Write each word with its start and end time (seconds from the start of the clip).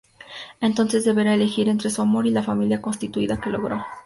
Entonces 0.61 1.05
deberá 1.05 1.35
elegir 1.35 1.69
entre 1.69 1.91
su 1.91 2.01
amor 2.01 2.25
y 2.25 2.31
la 2.31 2.41
familia 2.41 2.81
constituida 2.81 3.39
que 3.39 3.51
logró. 3.51 3.85